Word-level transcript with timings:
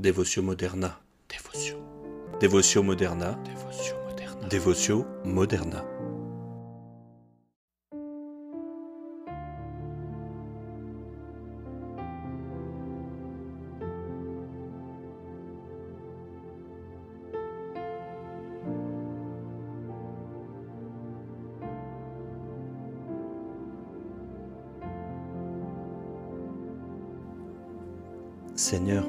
Devotio 0.00 0.42
moderna. 0.42 0.98
Devotio. 1.28 1.76
Devotio 2.40 2.82
moderna. 2.82 3.38
Devotio 3.44 4.00
moderna. 4.02 4.48
Devotio 4.48 5.06
moderna. 5.24 5.84
Seigneur, 28.54 29.04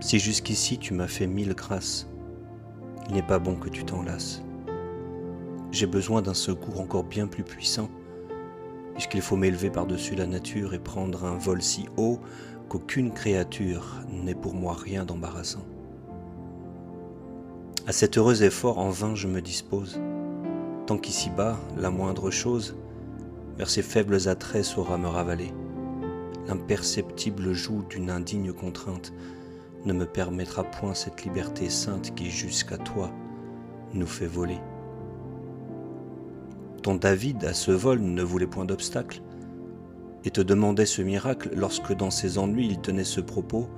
si 0.00 0.18
jusqu'ici 0.18 0.78
tu 0.78 0.94
m'as 0.94 1.08
fait 1.08 1.26
mille 1.26 1.54
grâces, 1.54 2.06
il 3.08 3.14
n'est 3.14 3.22
pas 3.22 3.38
bon 3.38 3.56
que 3.56 3.68
tu 3.68 3.84
t'en 3.84 4.02
lasses. 4.02 4.42
J'ai 5.70 5.86
besoin 5.86 6.22
d'un 6.22 6.34
secours 6.34 6.80
encore 6.80 7.04
bien 7.04 7.26
plus 7.26 7.42
puissant, 7.42 7.88
puisqu'il 8.94 9.22
faut 9.22 9.36
m'élever 9.36 9.70
par-dessus 9.70 10.14
la 10.14 10.26
nature 10.26 10.74
et 10.74 10.78
prendre 10.78 11.24
un 11.24 11.36
vol 11.36 11.62
si 11.62 11.86
haut 11.96 12.20
qu'aucune 12.68 13.12
créature 13.12 13.96
n'est 14.10 14.34
pour 14.34 14.54
moi 14.54 14.74
rien 14.74 15.04
d'embarrassant. 15.04 15.64
À 17.86 17.92
cet 17.92 18.18
heureux 18.18 18.42
effort 18.42 18.78
en 18.78 18.90
vain 18.90 19.14
je 19.14 19.26
me 19.26 19.40
dispose, 19.40 20.00
tant 20.86 20.98
qu'ici-bas, 20.98 21.58
la 21.76 21.90
moindre 21.90 22.30
chose, 22.30 22.76
vers 23.56 23.70
ces 23.70 23.82
faibles 23.82 24.28
attraits 24.28 24.64
saura 24.64 24.98
me 24.98 25.08
ravaler 25.08 25.52
l'imperceptible 26.48 27.52
joug 27.52 27.84
d'une 27.90 28.10
indigne 28.10 28.52
contrainte 28.52 29.12
ne 29.84 29.92
me 29.92 30.06
permettra 30.06 30.64
point 30.64 30.94
cette 30.94 31.24
liberté 31.24 31.70
sainte 31.70 32.14
qui 32.14 32.30
jusqu'à 32.30 32.78
toi 32.78 33.10
nous 33.94 34.06
fait 34.06 34.26
voler. 34.26 34.58
Ton 36.82 36.94
David 36.94 37.44
à 37.44 37.54
ce 37.54 37.70
vol 37.70 38.00
ne 38.00 38.22
voulait 38.22 38.46
point 38.46 38.64
d'obstacle 38.64 39.22
et 40.24 40.30
te 40.30 40.40
demandait 40.40 40.86
ce 40.86 41.02
miracle 41.02 41.50
lorsque 41.54 41.94
dans 41.94 42.10
ses 42.10 42.38
ennuis 42.38 42.68
il 42.68 42.80
tenait 42.80 43.04
ce 43.04 43.20
propos 43.20 43.68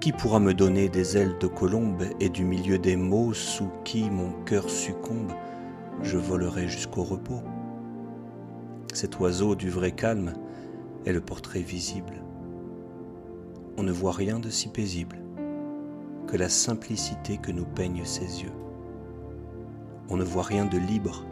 Qui 0.00 0.12
pourra 0.12 0.40
me 0.40 0.54
donner 0.54 0.88
des 0.88 1.16
ailes 1.16 1.36
de 1.40 1.46
colombe 1.46 2.04
et 2.20 2.28
du 2.28 2.44
milieu 2.44 2.78
des 2.78 2.96
mots 2.96 3.32
sous 3.32 3.70
qui 3.84 4.10
mon 4.10 4.32
cœur 4.44 4.68
succombe, 4.68 5.32
je 6.02 6.18
volerai 6.18 6.68
jusqu'au 6.68 7.02
repos 7.02 7.42
Cet 8.92 9.20
oiseau 9.20 9.54
du 9.54 9.70
vrai 9.70 9.92
calme 9.92 10.34
est 11.06 11.12
le 11.12 11.20
portrait 11.20 11.60
visible. 11.60 12.22
On 13.82 13.84
ne 13.84 13.90
voit 13.90 14.12
rien 14.12 14.38
de 14.38 14.48
si 14.48 14.68
paisible 14.68 15.18
que 16.28 16.36
la 16.36 16.48
simplicité 16.48 17.38
que 17.38 17.50
nous 17.50 17.64
peignent 17.64 18.04
ses 18.04 18.44
yeux. 18.44 18.52
On 20.08 20.16
ne 20.16 20.22
voit 20.22 20.44
rien 20.44 20.66
de 20.66 20.78
libre 20.78 21.26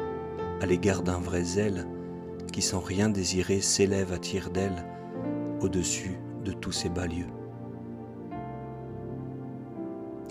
à 0.61 0.67
l'égard 0.67 1.05
d'un 1.05 1.21
vrai 1.21 1.45
zèle 1.45 1.87
qui 2.53 2.61
sans 2.61 2.81
rien 2.81 3.09
désirer 3.09 3.61
s'élève 3.61 4.13
à 4.13 4.19
tire 4.19 4.51
d'aile 4.51 4.85
au-dessus 5.61 6.19
de 6.45 6.51
tous 6.51 6.73
ces 6.73 6.89
bas 6.89 7.07
lieux. 7.07 7.31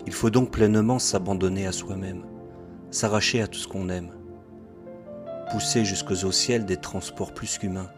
Il 0.05 0.11
faut 0.11 0.29
donc 0.29 0.51
pleinement 0.51 0.99
s'abandonner 0.99 1.67
à 1.67 1.71
soi-même, 1.71 2.25
s'arracher 2.91 3.41
à 3.41 3.47
tout 3.47 3.59
ce 3.59 3.67
qu'on 3.69 3.87
aime, 3.87 4.11
pousser 5.51 5.85
jusqu'aux 5.85 6.33
ciel 6.33 6.65
des 6.65 6.75
transports 6.75 7.33
plus 7.33 7.57
qu'humains, 7.57 7.91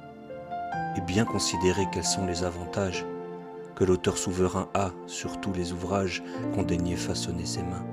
et 0.96 1.02
bien 1.02 1.26
considérer 1.26 1.88
quels 1.92 2.04
sont 2.04 2.28
les 2.28 2.44
avantages 2.44 3.04
que 3.82 3.86
l'auteur 3.88 4.16
souverain 4.16 4.70
a 4.76 4.92
sur 5.08 5.42
tous 5.42 5.52
les 5.54 5.74
ouvrages 5.74 6.22
qu'ont 6.54 6.62
daigné 6.62 6.96
façonner 6.96 7.46
ses 7.46 7.64
mains. 7.64 7.84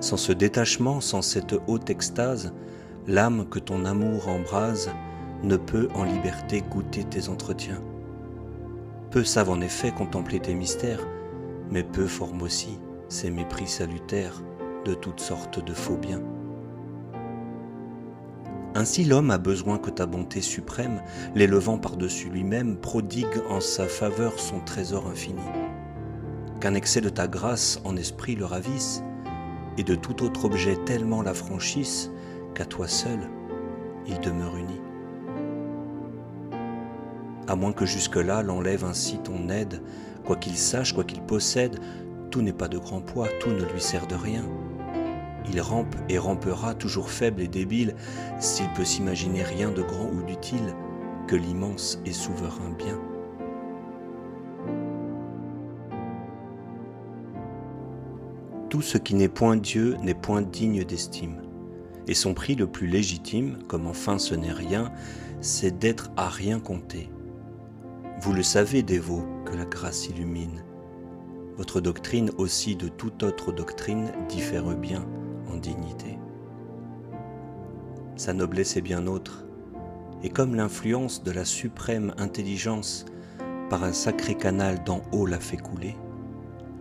Sans 0.00 0.16
ce 0.16 0.32
détachement, 0.32 1.00
sans 1.00 1.22
cette 1.22 1.54
haute 1.68 1.88
extase, 1.88 2.52
l'âme 3.06 3.48
que 3.48 3.60
ton 3.60 3.84
amour 3.84 4.26
embrase 4.26 4.90
ne 5.44 5.56
peut 5.56 5.86
en 5.94 6.02
liberté 6.02 6.62
goûter 6.68 7.04
tes 7.04 7.28
entretiens. 7.28 7.80
Peu 9.12 9.22
savent 9.22 9.50
en 9.50 9.60
effet 9.60 9.92
contempler 9.92 10.40
tes 10.40 10.54
mystères, 10.54 11.06
mais 11.70 11.84
peu 11.84 12.08
forment 12.08 12.42
aussi 12.42 12.80
ces 13.08 13.30
mépris 13.30 13.68
salutaires 13.68 14.42
de 14.84 14.94
toutes 14.94 15.20
sortes 15.20 15.64
de 15.64 15.74
faux 15.74 15.96
biens. 15.96 16.24
Ainsi 18.76 19.04
l'homme 19.04 19.30
a 19.30 19.38
besoin 19.38 19.78
que 19.78 19.90
ta 19.90 20.04
bonté 20.04 20.40
suprême, 20.40 21.00
l'élevant 21.36 21.78
par-dessus 21.78 22.28
lui-même, 22.28 22.76
prodigue 22.76 23.40
en 23.48 23.60
sa 23.60 23.86
faveur 23.86 24.40
son 24.40 24.58
trésor 24.58 25.06
infini. 25.06 25.42
Qu'un 26.60 26.74
excès 26.74 27.00
de 27.00 27.08
ta 27.08 27.28
grâce 27.28 27.80
en 27.84 27.96
esprit 27.96 28.34
le 28.34 28.44
ravisse, 28.44 29.02
et 29.78 29.84
de 29.84 29.94
tout 29.94 30.24
autre 30.24 30.44
objet 30.44 30.76
tellement 30.86 31.22
l'affranchisse, 31.22 32.10
qu'à 32.54 32.64
toi 32.64 32.88
seul 32.88 33.20
il 34.06 34.18
demeure 34.20 34.56
uni. 34.56 34.80
À 37.46 37.56
moins 37.56 37.72
que 37.72 37.86
jusque-là 37.86 38.42
l'enlève 38.42 38.84
ainsi 38.84 39.18
ton 39.18 39.48
aide, 39.50 39.82
quoi 40.24 40.36
qu'il 40.36 40.56
sache, 40.56 40.92
quoi 40.92 41.04
qu'il 41.04 41.22
possède, 41.22 41.78
tout 42.30 42.42
n'est 42.42 42.52
pas 42.52 42.68
de 42.68 42.78
grand 42.78 43.00
poids, 43.00 43.28
tout 43.40 43.50
ne 43.50 43.64
lui 43.64 43.80
sert 43.80 44.06
de 44.06 44.14
rien. 44.14 44.44
Il 45.50 45.60
rampe 45.60 45.94
et 46.08 46.18
rampera 46.18 46.74
toujours 46.74 47.10
faible 47.10 47.42
et 47.42 47.48
débile 47.48 47.94
s'il 48.38 48.68
peut 48.72 48.84
s'imaginer 48.84 49.42
rien 49.42 49.70
de 49.70 49.82
grand 49.82 50.08
ou 50.10 50.22
d'utile 50.22 50.74
que 51.26 51.36
l'immense 51.36 52.00
et 52.04 52.12
souverain 52.12 52.70
bien. 52.78 52.98
Tout 58.70 58.82
ce 58.82 58.98
qui 58.98 59.14
n'est 59.14 59.28
point 59.28 59.56
Dieu 59.56 59.96
n'est 60.02 60.14
point 60.14 60.42
digne 60.42 60.84
d'estime, 60.84 61.42
et 62.08 62.14
son 62.14 62.34
prix 62.34 62.56
le 62.56 62.66
plus 62.66 62.88
légitime, 62.88 63.58
comme 63.68 63.86
enfin 63.86 64.18
ce 64.18 64.34
n'est 64.34 64.52
rien, 64.52 64.90
c'est 65.40 65.78
d'être 65.78 66.10
à 66.16 66.28
rien 66.28 66.58
compté. 66.58 67.08
Vous 68.20 68.32
le 68.32 68.42
savez, 68.42 68.82
dévots, 68.82 69.26
que 69.44 69.54
la 69.54 69.64
grâce 69.64 70.08
illumine. 70.08 70.64
Votre 71.56 71.80
doctrine 71.80 72.30
aussi 72.36 72.74
de 72.74 72.88
toute 72.88 73.22
autre 73.22 73.52
doctrine 73.52 74.10
diffère 74.28 74.64
bien 74.74 75.06
en 75.50 75.56
dignité. 75.56 76.18
Sa 78.16 78.32
noblesse 78.32 78.76
est 78.76 78.82
bien 78.82 79.06
autre, 79.06 79.44
et 80.22 80.30
comme 80.30 80.54
l'influence 80.54 81.22
de 81.22 81.30
la 81.30 81.44
suprême 81.44 82.14
intelligence 82.16 83.04
par 83.68 83.84
un 83.84 83.92
sacré 83.92 84.34
canal 84.34 84.82
d'en 84.84 85.02
haut 85.12 85.26
l'a 85.26 85.40
fait 85.40 85.56
couler, 85.56 85.96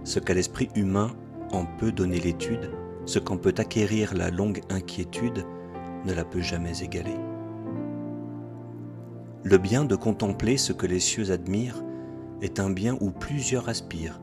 ce 0.03 0.19
qu'à 0.19 0.33
l'esprit 0.33 0.69
humain 0.75 1.11
en 1.51 1.65
peut 1.65 1.91
donner 1.91 2.19
l'étude, 2.19 2.71
ce 3.05 3.19
qu'en 3.19 3.37
peut 3.37 3.55
acquérir 3.57 4.13
la 4.13 4.29
longue 4.29 4.61
inquiétude, 4.69 5.45
ne 6.05 6.13
la 6.13 6.23
peut 6.23 6.41
jamais 6.41 6.79
égaler. 6.79 7.15
Le 9.43 9.57
bien 9.57 9.83
de 9.83 9.95
contempler 9.95 10.57
ce 10.57 10.71
que 10.71 10.85
les 10.85 10.99
cieux 10.99 11.31
admirent 11.31 11.83
est 12.41 12.59
un 12.59 12.69
bien 12.69 12.97
où 13.01 13.11
plusieurs 13.11 13.69
aspirent, 13.69 14.21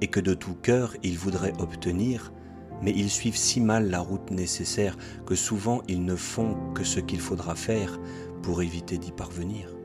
et 0.00 0.08
que 0.08 0.20
de 0.20 0.34
tout 0.34 0.54
cœur 0.54 0.94
ils 1.02 1.18
voudraient 1.18 1.54
obtenir 1.58 2.32
mais 2.82 2.92
ils 2.92 3.10
suivent 3.10 3.36
si 3.36 3.60
mal 3.60 3.90
la 3.90 4.00
route 4.00 4.30
nécessaire 4.30 4.96
que 5.24 5.34
souvent 5.34 5.82
ils 5.88 6.04
ne 6.04 6.16
font 6.16 6.56
que 6.74 6.84
ce 6.84 7.00
qu'il 7.00 7.20
faudra 7.20 7.54
faire 7.54 7.98
pour 8.42 8.62
éviter 8.62 8.98
d'y 8.98 9.12
parvenir. 9.12 9.76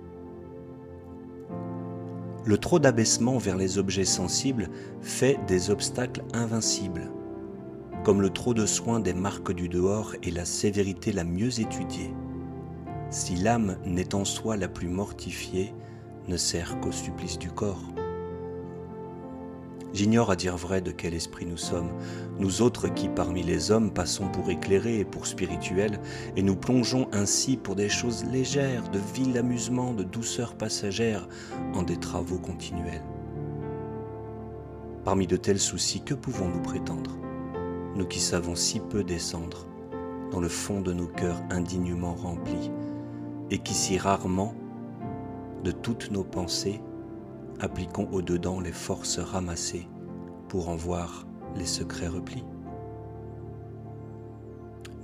Le 2.43 2.57
trop 2.57 2.79
d'abaissement 2.79 3.37
vers 3.37 3.55
les 3.55 3.77
objets 3.77 4.05
sensibles 4.05 4.69
fait 5.01 5.39
des 5.47 5.69
obstacles 5.69 6.23
invincibles, 6.33 7.11
comme 8.03 8.21
le 8.21 8.31
trop 8.31 8.55
de 8.55 8.65
soin 8.65 8.99
des 8.99 9.13
marques 9.13 9.51
du 9.51 9.69
dehors 9.69 10.15
et 10.23 10.31
la 10.31 10.45
sévérité 10.45 11.11
la 11.11 11.23
mieux 11.23 11.59
étudiée. 11.59 12.13
Si 13.11 13.35
l'âme 13.35 13.77
n'est 13.85 14.15
en 14.15 14.25
soi 14.25 14.57
la 14.57 14.67
plus 14.67 14.87
mortifiée, 14.87 15.73
ne 16.27 16.37
sert 16.37 16.79
qu'au 16.79 16.91
supplice 16.91 17.37
du 17.37 17.51
corps. 17.51 17.83
J'ignore 19.93 20.31
à 20.31 20.35
dire 20.37 20.55
vrai 20.55 20.81
de 20.81 20.91
quel 20.91 21.13
esprit 21.13 21.45
nous 21.45 21.57
sommes, 21.57 21.91
nous 22.39 22.61
autres 22.61 22.87
qui 22.87 23.09
parmi 23.09 23.43
les 23.43 23.71
hommes 23.71 23.91
passons 23.91 24.29
pour 24.29 24.49
éclairés 24.49 24.99
et 24.99 25.05
pour 25.05 25.27
spirituels, 25.27 25.99
et 26.37 26.43
nous 26.43 26.55
plongeons 26.55 27.09
ainsi 27.11 27.57
pour 27.57 27.75
des 27.75 27.89
choses 27.89 28.23
légères, 28.25 28.89
de 28.89 28.99
vil 29.13 29.37
amusement, 29.37 29.93
de 29.93 30.03
douceur 30.03 30.55
passagère, 30.55 31.27
en 31.73 31.83
des 31.83 31.97
travaux 31.97 32.39
continuels. 32.39 33.03
Parmi 35.03 35.27
de 35.27 35.35
tels 35.35 35.59
soucis, 35.59 36.01
que 36.01 36.13
pouvons-nous 36.13 36.61
prétendre, 36.61 37.17
nous 37.95 38.05
qui 38.05 38.19
savons 38.19 38.55
si 38.55 38.79
peu 38.79 39.03
descendre 39.03 39.65
dans 40.31 40.39
le 40.39 40.47
fond 40.47 40.79
de 40.79 40.93
nos 40.93 41.07
cœurs 41.07 41.41
indignement 41.49 42.13
remplis, 42.13 42.71
et 43.49 43.57
qui 43.57 43.73
si 43.73 43.97
rarement, 43.97 44.53
de 45.65 45.71
toutes 45.71 46.11
nos 46.11 46.23
pensées, 46.23 46.81
appliquons 47.61 48.09
au-dedans 48.11 48.59
les 48.59 48.71
forces 48.71 49.19
ramassées 49.19 49.87
pour 50.49 50.69
en 50.69 50.75
voir 50.75 51.27
les 51.55 51.65
secrets 51.65 52.07
replis. 52.07 52.43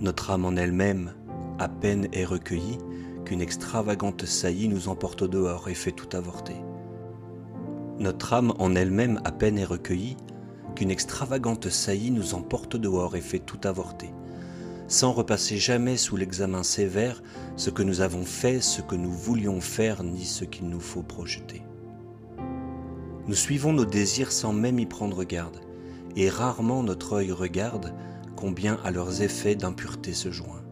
Notre 0.01 0.31
âme 0.31 0.45
en 0.45 0.56
elle-même, 0.56 1.13
à 1.59 1.69
peine 1.69 2.07
est 2.12 2.25
recueillie 2.25 2.80
qu'une 3.25 3.42
extravagante 3.42 4.25
saillie 4.25 4.69
nous 4.69 4.89
emporte 4.89 5.24
dehors 5.24 5.69
et 5.69 5.74
fait 5.74 5.92
tout 5.92 6.15
avorter. 6.15 6.56
Notre 8.00 8.33
âme 8.33 8.54
en 8.60 8.75
elle-même 8.75 9.19
à 9.24 9.31
peine 9.31 9.57
est 9.57 9.65
recueillie, 9.65 10.18
qu'une 10.75 10.92
extravagante 10.92 11.69
saillie 11.69 12.12
nous 12.12 12.36
emporte 12.36 12.75
dehors 12.75 13.15
et 13.15 13.21
fait 13.21 13.39
tout 13.39 13.60
avorter, 13.63 14.13
sans 14.88 15.12
repasser 15.12 15.57
jamais 15.57 15.98
sous 15.98 16.15
l'examen 16.15 16.63
sévère 16.63 17.24
ce 17.56 17.69
que 17.71 17.83
nous 17.83 18.01
avons 18.01 18.24
fait, 18.24 18.62
ce 18.62 18.81
que 18.81 18.95
nous 18.95 19.12
voulions 19.12 19.62
faire, 19.62 20.03
ni 20.03 20.24
ce 20.24 20.45
qu'il 20.45 20.69
nous 20.69 20.80
faut 20.80 21.01
projeter. 21.01 21.63
Nous 23.27 23.35
suivons 23.35 23.74
nos 23.74 23.85
désirs 23.85 24.31
sans 24.31 24.53
même 24.53 24.79
y 24.79 24.85
prendre 24.85 25.25
garde, 25.25 25.59
et 26.15 26.29
rarement 26.29 26.81
notre 26.81 27.13
œil 27.13 27.33
regarde 27.33 27.94
combien 28.38 28.79
à 28.85 28.91
leurs 28.91 29.21
effets 29.21 29.56
d'impureté 29.56 30.13
se 30.13 30.31
joint. 30.31 30.63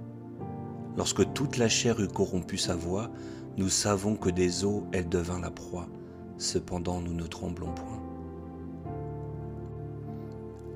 Lorsque 0.96 1.34
toute 1.34 1.58
la 1.58 1.68
chair 1.68 2.00
eut 2.00 2.08
corrompu 2.08 2.58
sa 2.58 2.76
voix, 2.76 3.12
nous 3.58 3.68
savons 3.68 4.16
que 4.16 4.30
des 4.30 4.64
eaux 4.64 4.86
elle 4.94 5.10
devint 5.10 5.42
la 5.42 5.52
proie, 5.52 5.90
cependant 6.38 7.02
nous 7.02 7.14
ne 7.14 7.28
tremblons 7.28 7.74
point. 7.74 8.02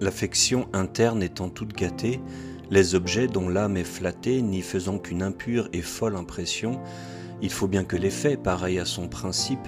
L'affection 0.02 0.68
interne 0.74 1.24
étant 1.24 1.50
toute 1.50 1.74
gâtée, 1.74 2.20
les 2.70 2.94
objets 2.94 3.28
dont 3.28 3.48
l'âme 3.48 3.78
est 3.78 3.86
flattée 3.86 4.42
n'y 4.42 4.62
faisant 4.62 4.98
qu'une 4.98 5.24
impure 5.24 5.70
et 5.72 5.82
folle 5.82 6.18
impression, 6.18 6.80
il 7.42 7.52
faut 7.52 7.68
bien 7.68 7.86
que 7.86 7.96
l'effet, 7.96 8.36
pareil 8.36 8.80
à 8.80 8.86
son 8.86 9.08
principe, 9.08 9.68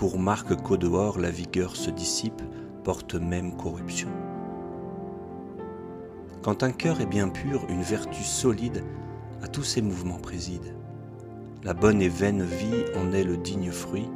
pour 0.00 0.18
marque 0.18 0.56
qu'au 0.62 0.78
dehors 0.78 1.18
la 1.18 1.28
vigueur 1.30 1.76
se 1.76 1.90
dissipe, 1.90 2.40
porte 2.84 3.16
même 3.16 3.54
corruption. 3.54 4.08
Quand 6.40 6.62
un 6.62 6.72
cœur 6.72 7.02
est 7.02 7.06
bien 7.06 7.28
pur, 7.28 7.66
une 7.68 7.82
vertu 7.82 8.22
solide 8.22 8.82
à 9.42 9.46
tous 9.46 9.62
ses 9.62 9.82
mouvements 9.82 10.18
préside. 10.18 10.74
La 11.64 11.74
bonne 11.74 12.00
et 12.00 12.08
vaine 12.08 12.42
vie 12.42 12.82
en 12.96 13.12
est 13.12 13.24
le 13.24 13.36
digne 13.36 13.70
fruit, 13.70 14.08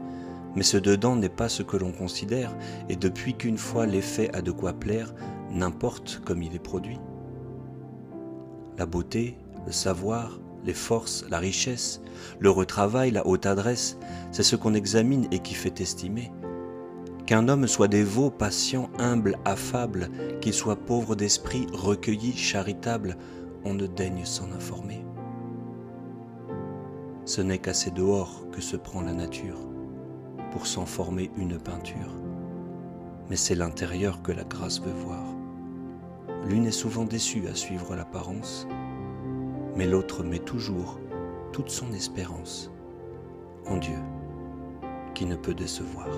mais 0.56 0.62
ce 0.62 0.78
dedans 0.78 1.16
n'est 1.16 1.28
pas 1.28 1.50
ce 1.50 1.62
que 1.62 1.76
l'on 1.76 1.92
considère, 1.92 2.56
et 2.88 2.96
depuis 2.96 3.34
qu'une 3.34 3.58
fois 3.58 3.84
l'effet 3.84 4.34
a 4.34 4.40
de 4.40 4.52
quoi 4.52 4.72
plaire, 4.72 5.12
n'importe 5.50 6.22
comme 6.25 6.42
il 6.42 6.54
est 6.54 6.58
produit. 6.58 6.98
La 8.78 8.86
beauté, 8.86 9.36
le 9.66 9.72
savoir, 9.72 10.40
les 10.64 10.75
forces, 10.75 11.25
la 11.31 11.38
richesse, 11.38 12.00
le 12.38 12.50
retravail, 12.50 13.11
la 13.11 13.26
haute 13.26 13.46
adresse, 13.46 13.99
c'est 14.32 14.43
ce 14.43 14.56
qu'on 14.56 14.75
examine 14.75 15.26
et 15.31 15.40
qui 15.40 15.55
fait 15.55 15.81
estimer. 15.81 16.32
Qu'un 17.26 17.49
homme 17.49 17.66
soit 17.66 17.88
dévot, 17.88 18.31
patient, 18.31 18.90
humble, 18.99 19.38
affable, 19.44 20.11
qu'il 20.40 20.52
soit 20.52 20.76
pauvre 20.76 21.14
d'esprit, 21.14 21.66
recueilli, 21.72 22.37
charitable, 22.37 23.16
on 23.64 23.75
ne 23.75 23.87
daigne 23.87 24.25
s'en 24.25 24.52
informer. 24.52 25.05
Ce 27.25 27.40
n'est 27.40 27.58
qu'à 27.58 27.72
ses 27.72 27.90
dehors 27.90 28.44
que 28.52 28.60
se 28.60 28.76
prend 28.76 29.00
la 29.00 29.14
nature 29.14 29.58
pour 30.52 30.67
s'en 30.67 30.84
former 30.84 31.31
une 31.38 31.58
peinture. 31.58 32.14
Mais 33.31 33.37
c'est 33.37 33.55
l'intérieur 33.55 34.22
que 34.22 34.32
la 34.32 34.44
grâce 34.44 34.81
veut 34.81 34.93
voir. 34.93 35.25
L'une 36.46 36.67
est 36.67 36.72
souvent 36.72 37.05
déçue 37.05 37.49
à 37.49 37.55
suivre 37.55 37.96
l'apparence, 37.96 38.69
mais 39.76 39.87
l'autre 39.87 40.23
met 40.23 40.38
toujours 40.38 40.99
toute 41.53 41.71
son 41.71 41.93
espérance 41.93 42.71
en 43.67 43.76
Dieu 43.76 43.99
qui 45.15 45.26
ne 45.26 45.37
peut 45.37 45.55
décevoir. 45.55 46.09